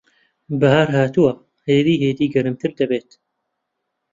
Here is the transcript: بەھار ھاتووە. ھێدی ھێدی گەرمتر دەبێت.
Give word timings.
بەھار 0.61 0.87
ھاتووە. 0.97 1.33
ھێدی 1.67 1.95
ھێدی 2.03 2.27
گەرمتر 2.33 2.71
دەبێت. 2.79 3.09